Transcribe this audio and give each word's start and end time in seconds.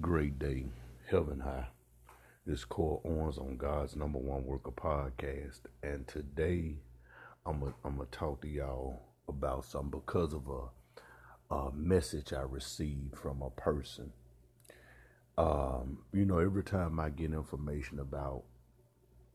great 0.00 0.38
day, 0.38 0.64
heaven 1.08 1.40
high. 1.40 1.68
This 2.44 2.64
Core 2.64 3.00
Owens 3.04 3.38
on 3.38 3.56
God's 3.56 3.96
number 3.96 4.18
one 4.18 4.44
worker 4.44 4.70
podcast, 4.70 5.60
and 5.82 6.06
today 6.08 6.76
I'm 7.44 7.60
gonna 7.60 7.74
I'm 7.84 7.96
gonna 7.96 8.08
talk 8.10 8.42
to 8.42 8.48
y'all 8.48 9.02
about 9.28 9.64
something 9.64 10.00
because 10.00 10.32
of 10.32 10.42
a, 10.48 11.54
a 11.54 11.72
message 11.72 12.32
I 12.32 12.42
received 12.42 13.16
from 13.16 13.42
a 13.42 13.50
person. 13.50 14.12
Um, 15.38 15.98
you 16.12 16.24
know, 16.24 16.38
every 16.38 16.64
time 16.64 16.98
I 16.98 17.10
get 17.10 17.32
information 17.32 17.98
about 18.00 18.42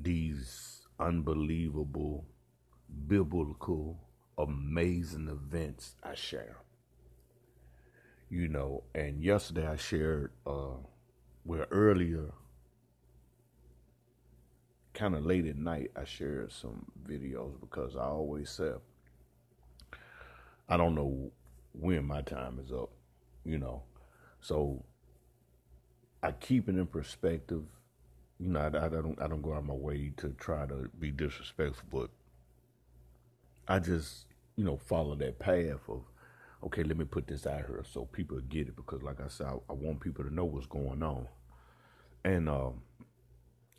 these 0.00 0.82
unbelievable, 1.00 2.24
biblical, 3.08 3.98
amazing 4.38 5.28
events, 5.28 5.94
I 6.04 6.14
share 6.14 6.56
you 8.28 8.48
know. 8.48 8.84
And 8.94 9.22
yesterday 9.22 9.66
I 9.66 9.76
shared, 9.76 10.32
uh, 10.46 10.76
where 11.44 11.66
earlier, 11.70 12.32
kind 14.94 15.14
of 15.14 15.24
late 15.24 15.46
at 15.46 15.56
night, 15.56 15.90
I 15.96 16.04
shared 16.04 16.52
some 16.52 16.86
videos 17.08 17.60
because 17.60 17.96
I 17.96 18.04
always 18.04 18.50
say, 18.50 18.72
I 20.68 20.76
don't 20.76 20.94
know 20.94 21.30
when 21.72 22.04
my 22.06 22.22
time 22.22 22.58
is 22.64 22.72
up, 22.72 22.90
you 23.44 23.58
know. 23.58 23.82
So 24.40 24.84
I 26.22 26.32
keep 26.32 26.68
it 26.68 26.76
in 26.76 26.86
perspective. 26.86 27.62
You 28.38 28.48
know, 28.48 28.60
I, 28.60 28.66
I 28.66 28.88
don't 28.88 29.20
I 29.20 29.28
don't 29.28 29.42
go 29.42 29.52
out 29.52 29.58
of 29.58 29.66
my 29.66 29.74
way 29.74 30.12
to 30.18 30.30
try 30.38 30.66
to 30.66 30.90
be 30.98 31.10
disrespectful, 31.10 31.86
but 31.90 32.10
I 33.68 33.78
just 33.78 34.26
you 34.56 34.64
know 34.64 34.76
follow 34.76 35.14
that 35.16 35.38
path 35.38 35.88
of 35.88 36.02
okay, 36.66 36.82
let 36.82 36.96
me 36.96 37.04
put 37.04 37.28
this 37.28 37.46
out 37.46 37.58
here 37.58 37.84
so 37.92 38.04
people 38.06 38.40
get 38.48 38.68
it 38.68 38.76
because, 38.76 39.02
like 39.02 39.20
I 39.20 39.28
said, 39.28 39.46
I, 39.46 39.54
I 39.70 39.72
want 39.72 40.00
people 40.00 40.24
to 40.24 40.34
know 40.34 40.44
what's 40.44 40.66
going 40.66 41.02
on. 41.02 41.28
And 42.24 42.48
uh, 42.48 42.70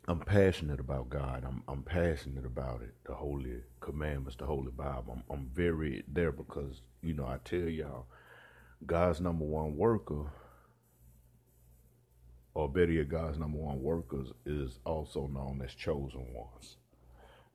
I'm 0.08 0.20
passionate 0.20 0.80
about 0.80 1.10
God. 1.10 1.44
I'm 1.46 1.62
I'm 1.68 1.82
passionate 1.82 2.46
about 2.46 2.80
it, 2.80 2.94
the 3.04 3.14
Holy 3.14 3.60
Commandments, 3.80 4.36
the 4.36 4.46
Holy 4.46 4.70
Bible. 4.70 5.18
I'm 5.18 5.22
I'm 5.30 5.50
very 5.52 6.02
there 6.08 6.32
because 6.32 6.80
you 7.02 7.12
know 7.12 7.26
I 7.26 7.38
tell 7.44 7.68
y'all, 7.68 8.06
God's 8.86 9.20
number 9.20 9.44
one 9.44 9.76
worker, 9.76 10.32
or 12.54 12.70
better 12.70 12.92
yet, 12.92 13.10
God's 13.10 13.38
number 13.38 13.58
one 13.58 13.82
workers 13.82 14.28
is 14.46 14.78
also 14.86 15.26
known 15.26 15.60
as 15.62 15.74
chosen 15.74 16.32
ones, 16.32 16.78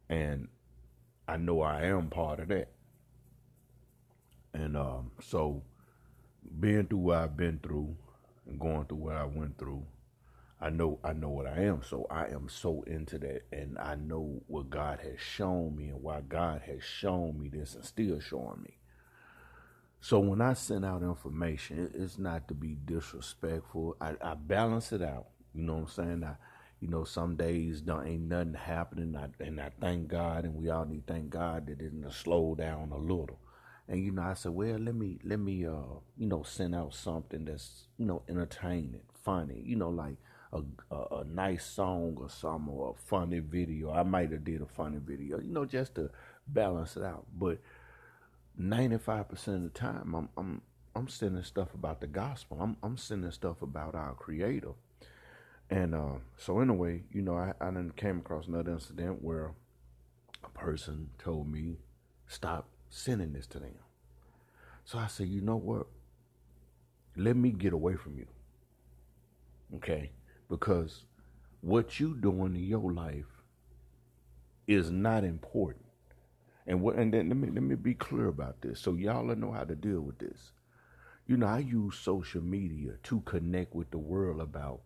and 0.07 0.47
I 1.27 1.37
know 1.37 1.61
I 1.61 1.85
am 1.85 2.09
part 2.09 2.39
of 2.39 2.49
that. 2.49 2.72
And 4.53 4.77
um, 4.77 5.11
so, 5.21 5.63
being 6.59 6.85
through 6.85 6.99
what 6.99 7.17
I've 7.17 7.37
been 7.37 7.59
through 7.61 7.95
and 8.47 8.59
going 8.59 8.85
through 8.85 8.97
what 8.97 9.15
I 9.15 9.25
went 9.25 9.57
through, 9.57 9.83
I 10.61 10.69
know 10.69 10.99
I 11.03 11.13
know 11.13 11.29
what 11.29 11.47
I 11.47 11.61
am. 11.63 11.81
So 11.83 12.07
I 12.09 12.27
am 12.27 12.47
so 12.49 12.83
into 12.87 13.17
that, 13.19 13.43
and 13.51 13.77
I 13.79 13.95
know 13.95 14.41
what 14.47 14.69
God 14.69 14.99
has 15.03 15.19
shown 15.19 15.75
me 15.75 15.89
and 15.89 16.01
why 16.01 16.21
God 16.21 16.61
has 16.67 16.83
shown 16.83 17.39
me 17.39 17.49
this 17.49 17.75
and 17.75 17.83
still 17.83 18.19
showing 18.19 18.61
me. 18.63 18.77
So 19.99 20.19
when 20.19 20.41
I 20.41 20.53
send 20.53 20.85
out 20.85 21.01
information, 21.01 21.91
it's 21.93 22.17
not 22.17 22.47
to 22.49 22.53
be 22.53 22.77
disrespectful. 22.85 23.95
I, 24.01 24.15
I 24.21 24.35
balance 24.35 24.91
it 24.91 25.01
out. 25.01 25.27
You 25.53 25.63
know 25.63 25.75
what 25.75 25.81
I'm 25.81 25.87
saying? 25.87 26.23
I, 26.25 26.35
you 26.81 26.89
know, 26.89 27.05
some 27.05 27.37
days 27.37 27.81
don't 27.81 28.05
ain't 28.05 28.23
nothing 28.23 28.53
happening, 28.53 29.15
I, 29.15 29.27
and 29.43 29.61
I 29.61 29.71
thank 29.79 30.09
God, 30.09 30.43
and 30.43 30.55
we 30.55 30.69
all 30.69 30.85
need 30.85 31.07
to 31.07 31.13
thank 31.13 31.29
God 31.29 31.67
that 31.67 31.73
it 31.73 31.77
didn't 31.77 32.11
slow 32.11 32.55
down 32.55 32.91
a 32.91 32.97
little. 32.97 33.39
And 33.87 34.03
you 34.03 34.11
know, 34.11 34.21
I 34.21 34.33
said, 34.33 34.53
well, 34.53 34.77
let 34.77 34.95
me 34.95 35.19
let 35.23 35.39
me 35.39 35.65
uh, 35.65 35.99
you 36.17 36.27
know, 36.27 36.43
send 36.43 36.73
out 36.73 36.93
something 36.93 37.45
that's 37.45 37.87
you 37.97 38.05
know 38.05 38.23
entertaining, 38.29 39.01
funny, 39.23 39.61
you 39.65 39.75
know, 39.75 39.89
like 39.89 40.15
a, 40.53 40.61
a, 40.91 41.17
a 41.19 41.23
nice 41.25 41.65
song 41.65 42.15
or 42.19 42.29
something 42.29 42.73
or 42.73 42.95
a 42.97 43.01
funny 43.01 43.39
video. 43.39 43.91
I 43.91 44.03
might 44.03 44.31
have 44.31 44.45
did 44.45 44.61
a 44.61 44.65
funny 44.65 44.99
video, 45.03 45.39
you 45.39 45.51
know, 45.51 45.65
just 45.65 45.95
to 45.95 46.11
balance 46.47 46.95
it 46.95 47.03
out. 47.03 47.25
But 47.37 47.59
ninety 48.57 48.97
five 48.97 49.27
percent 49.29 49.57
of 49.57 49.63
the 49.73 49.79
time, 49.79 50.15
I'm 50.15 50.29
I'm 50.37 50.61
I'm 50.95 51.07
sending 51.09 51.43
stuff 51.43 51.73
about 51.73 51.99
the 51.99 52.07
gospel. 52.07 52.59
I'm 52.61 52.77
I'm 52.83 52.97
sending 52.97 53.31
stuff 53.31 53.61
about 53.61 53.95
our 53.95 54.13
Creator. 54.13 54.71
And 55.69 55.95
uh, 55.95 56.15
so 56.37 56.59
anyway, 56.59 57.03
you 57.11 57.21
know, 57.21 57.35
I 57.35 57.53
I 57.59 57.71
then 57.71 57.91
came 57.95 58.19
across 58.19 58.47
another 58.47 58.71
incident 58.71 59.21
where 59.21 59.51
a 60.43 60.49
person 60.49 61.09
told 61.17 61.51
me 61.51 61.77
stop 62.27 62.69
sending 62.93 63.33
this 63.33 63.47
to 63.47 63.59
them. 63.59 63.73
So 64.85 64.99
I 64.99 65.07
said, 65.07 65.27
you 65.27 65.41
know 65.41 65.55
what? 65.55 65.87
Let 67.15 67.35
me 67.35 67.51
get 67.51 67.73
away 67.73 67.95
from 67.95 68.17
you. 68.17 68.27
Okay? 69.75 70.11
Because 70.47 71.05
what 71.61 71.99
you 71.99 72.15
doing 72.15 72.55
in 72.55 72.63
your 72.63 72.91
life 72.91 73.41
is 74.67 74.91
not 74.91 75.23
important. 75.23 75.85
And 76.67 76.81
what 76.81 76.95
and 76.95 77.13
then 77.13 77.29
let 77.29 77.37
me 77.37 77.49
let 77.49 77.63
me 77.63 77.75
be 77.75 77.93
clear 77.93 78.27
about 78.27 78.61
this 78.61 78.79
so 78.79 78.93
y'all 78.93 79.23
know 79.35 79.51
how 79.51 79.63
to 79.63 79.75
deal 79.75 80.01
with 80.01 80.19
this. 80.19 80.51
You 81.27 81.35
know, 81.37 81.47
I 81.47 81.59
use 81.59 81.97
social 81.97 82.41
media 82.41 82.93
to 83.03 83.21
connect 83.21 83.75
with 83.75 83.91
the 83.91 83.97
world 83.97 84.39
about 84.39 84.81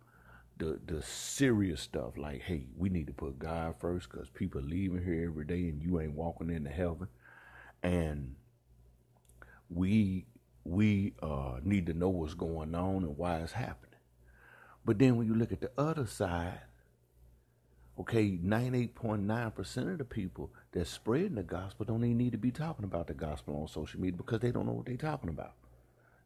the 0.57 0.79
the 0.87 1.03
serious 1.03 1.81
stuff 1.81 2.17
like 2.17 2.41
hey 2.41 2.65
we 2.75 2.89
need 2.89 3.05
to 3.05 3.13
put 3.13 3.37
god 3.37 3.75
first 3.79 4.09
because 4.09 4.27
people 4.29 4.61
leaving 4.61 5.03
here 5.03 5.25
every 5.29 5.45
day 5.45 5.69
and 5.69 5.83
you 5.83 5.99
ain't 5.99 6.13
walking 6.13 6.49
into 6.49 6.69
heaven 6.69 7.07
and 7.83 8.35
we 9.69 10.25
we 10.63 11.13
uh, 11.21 11.59
need 11.63 11.85
to 11.85 11.93
know 11.93 12.09
what's 12.09 12.33
going 12.33 12.75
on 12.75 13.03
and 13.03 13.17
why 13.17 13.37
it's 13.37 13.53
happening. 13.53 13.99
But 14.83 14.99
then 14.99 15.15
when 15.15 15.27
you 15.27 15.35
look 15.35 15.51
at 15.51 15.61
the 15.61 15.71
other 15.77 16.05
side, 16.05 16.59
okay, 17.99 18.37
98.9% 18.37 19.91
of 19.91 19.97
the 19.97 20.05
people 20.05 20.51
that's 20.71 20.89
spreading 20.89 21.35
the 21.35 21.43
gospel 21.43 21.85
don't 21.85 22.03
even 22.03 22.17
need 22.17 22.33
to 22.33 22.37
be 22.37 22.51
talking 22.51 22.85
about 22.85 23.07
the 23.07 23.13
gospel 23.13 23.61
on 23.61 23.67
social 23.67 23.99
media 23.99 24.17
because 24.17 24.41
they 24.41 24.51
don't 24.51 24.65
know 24.65 24.73
what 24.73 24.85
they're 24.85 24.97
talking 24.97 25.29
about. 25.29 25.53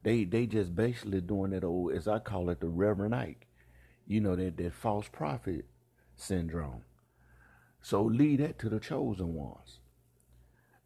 They 0.03 0.23
they 0.23 0.47
just 0.47 0.75
basically 0.75 1.21
doing 1.21 1.51
that 1.51 1.63
old, 1.63 1.93
as 1.93 2.07
I 2.07 2.19
call 2.19 2.49
it, 2.49 2.59
the 2.59 2.67
Reverend 2.67 3.13
Ike. 3.13 3.47
You 4.07 4.19
know, 4.19 4.35
that, 4.35 4.57
that 4.57 4.73
false 4.73 5.07
prophet 5.07 5.65
syndrome. 6.15 6.83
So 7.81 8.03
lead 8.03 8.39
that 8.39 8.59
to 8.59 8.69
the 8.69 8.79
chosen 8.79 9.33
ones. 9.35 9.79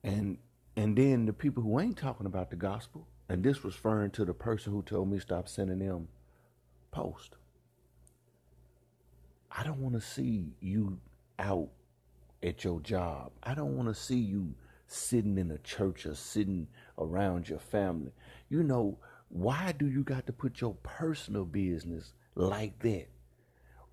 And 0.04 0.38
and 0.75 0.97
then 0.97 1.25
the 1.25 1.34
people 1.34 1.63
who 1.63 1.80
ain't 1.80 1.97
talking 1.97 2.25
about 2.25 2.50
the 2.50 2.56
gospel, 2.56 3.08
and 3.30 3.44
this 3.44 3.63
was 3.63 3.75
referring 3.75 4.12
to 4.12 4.25
the 4.25 4.34
person 4.34 4.74
who 4.74 4.81
told 4.84 5.09
me 5.09 5.19
stop 5.19 5.47
sending 5.47 5.80
them 5.80 6.08
post. 6.91 7.36
I 9.52 9.63
don't 9.63 9.80
want 9.80 9.96
to 9.96 10.02
see 10.02 10.53
you 10.59 11.00
out 11.40 11.69
at 12.44 12.63
your 12.63 12.81
job. 12.81 13.31
I 13.41 13.53
don't 13.53 13.78
want 13.78 13.88
to 13.88 13.96
see 13.96 14.19
you 14.19 14.53
sitting 14.88 15.38
in 15.38 15.52
a 15.52 15.58
church 15.59 16.06
or 16.06 16.16
sitting 16.16 16.68
around 17.00 17.50
your 17.50 17.59
family. 17.59 18.12
You 18.50 18.63
know, 18.63 19.00
why 19.30 19.74
do 19.78 19.88
you 19.88 20.03
got 20.03 20.28
to 20.28 20.34
put 20.34 20.62
your 20.62 20.75
personal 20.84 21.46
business 21.46 22.13
like 22.36 22.80
that? 22.80 23.07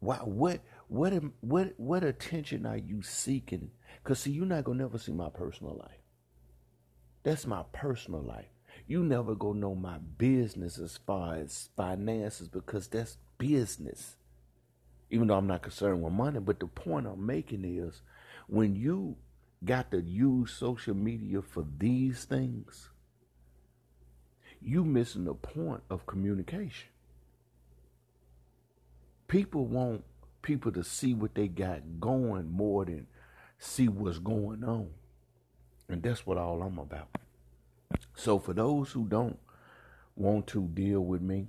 Why 0.01 0.17
what 0.17 0.61
what 0.89 1.13
what 1.41 1.75
what 1.77 2.03
attention 2.03 2.67
are 2.67 2.77
you 2.77 3.03
seeking? 3.03 3.71
Cuz 4.03 4.19
see 4.21 4.33
you're 4.33 4.47
not 4.47 4.65
to 4.65 4.75
never 4.75 4.99
see 4.99 5.13
my 5.13 5.31
personal 5.31 5.77
life. 5.77 6.02
That's 7.23 7.47
my 7.47 7.63
personal 7.73 8.23
life. 8.23 8.47
You 8.87 9.05
never 9.05 9.35
go 9.35 9.53
know 9.53 9.75
my 9.75 9.99
business 9.99 10.79
as 10.79 10.99
far 11.07 11.37
as 11.37 11.69
finances 11.77 12.49
because 12.49 12.89
that's 12.89 13.19
business. 13.39 14.17
Even 15.11 15.29
though 15.29 15.37
I'm 15.37 15.47
not 15.47 15.63
concerned 15.63 16.03
with 16.03 16.13
money, 16.13 16.41
but 16.41 16.59
the 16.59 16.67
point 16.67 17.07
I'm 17.07 17.25
making 17.25 17.65
is 17.65 18.03
when 18.49 18.75
you 18.75 19.17
got 19.65 19.91
to 19.93 20.01
use 20.01 20.53
social 20.53 20.95
media 20.95 21.43
for 21.43 21.65
these 21.79 22.25
things, 22.25 22.89
you 24.61 24.85
missing 24.85 25.25
the 25.25 25.35
point 25.35 25.83
of 25.91 26.07
communication. 26.07 26.89
People 29.29 29.67
want 29.67 30.05
people 30.43 30.73
to 30.73 30.83
see 30.83 31.15
what 31.15 31.35
they 31.35 31.49
got 31.49 32.01
going 32.01 32.51
more 32.51 32.85
than 32.85 33.07
see 33.59 33.89
what's 33.89 34.19
going 34.19 34.65
on. 34.65 34.91
And 35.89 36.03
that's 36.03 36.27
what 36.27 36.39
all 36.39 36.63
I'm 36.63 36.79
about. 36.79 37.09
So 38.15 38.39
for 38.39 38.53
those 38.53 38.93
who 38.93 39.07
don't 39.07 39.39
want 40.17 40.47
to 40.49 40.69
deal 40.69 41.01
with 41.01 41.23
me, 41.23 41.49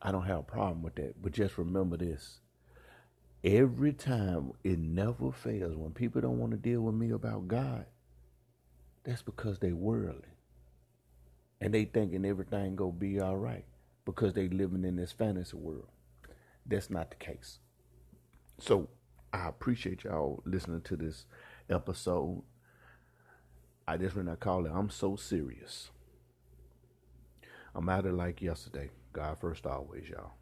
I 0.00 0.12
don't 0.12 0.26
have 0.26 0.40
a 0.40 0.42
problem 0.42 0.82
with 0.82 0.96
that. 0.96 1.22
But 1.22 1.32
just 1.32 1.58
remember 1.58 1.96
this. 1.96 2.40
Every 3.44 3.92
time 3.92 4.52
it 4.62 4.78
never 4.78 5.32
fails 5.32 5.76
when 5.76 5.92
people 5.92 6.20
don't 6.20 6.38
want 6.38 6.52
to 6.52 6.58
deal 6.58 6.80
with 6.80 6.94
me 6.94 7.10
about 7.10 7.48
God, 7.48 7.86
that's 9.04 9.22
because 9.22 9.58
they 9.58 9.72
worldly. 9.72 10.28
And 11.60 11.72
they 11.74 11.84
thinking 11.84 12.24
everything 12.24 12.76
gonna 12.76 12.92
be 12.92 13.20
all 13.20 13.36
right 13.36 13.64
because 14.04 14.32
they 14.32 14.48
living 14.48 14.84
in 14.84 14.96
this 14.96 15.12
fantasy 15.12 15.56
world. 15.56 15.88
That's 16.66 16.90
not 16.90 17.10
the 17.10 17.16
case. 17.16 17.58
So 18.58 18.88
I 19.32 19.48
appreciate 19.48 20.04
y'all 20.04 20.42
listening 20.44 20.82
to 20.82 20.96
this 20.96 21.26
episode. 21.68 22.42
I 23.86 23.96
just 23.96 24.14
want 24.16 24.28
to 24.28 24.36
call 24.36 24.66
it, 24.66 24.72
I'm 24.74 24.90
so 24.90 25.16
serious. 25.16 25.90
I'm 27.74 27.88
at 27.88 28.06
it 28.06 28.12
like 28.12 28.40
yesterday. 28.40 28.90
God 29.12 29.38
first 29.40 29.66
always, 29.66 30.08
y'all. 30.08 30.32